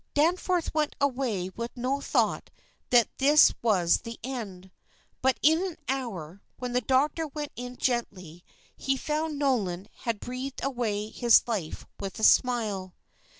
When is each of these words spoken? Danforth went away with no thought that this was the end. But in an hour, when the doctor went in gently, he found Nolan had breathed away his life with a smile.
Danforth 0.15 0.73
went 0.73 0.95
away 0.99 1.51
with 1.51 1.77
no 1.77 2.01
thought 2.01 2.49
that 2.89 3.07
this 3.19 3.53
was 3.61 3.97
the 4.01 4.17
end. 4.23 4.71
But 5.21 5.37
in 5.43 5.63
an 5.63 5.77
hour, 5.87 6.41
when 6.57 6.73
the 6.73 6.81
doctor 6.81 7.27
went 7.27 7.51
in 7.55 7.75
gently, 7.77 8.43
he 8.75 8.97
found 8.97 9.37
Nolan 9.37 9.87
had 9.97 10.19
breathed 10.19 10.63
away 10.63 11.09
his 11.11 11.43
life 11.47 11.85
with 11.99 12.17
a 12.17 12.23
smile. 12.23 12.95